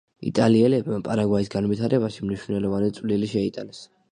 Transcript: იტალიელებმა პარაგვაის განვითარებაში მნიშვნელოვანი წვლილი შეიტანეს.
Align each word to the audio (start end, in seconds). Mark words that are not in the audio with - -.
იტალიელებმა 0.27 0.97
პარაგვაის 1.07 1.51
განვითარებაში 1.57 2.25
მნიშვნელოვანი 2.29 2.91
წვლილი 2.97 3.31
შეიტანეს. 3.37 3.87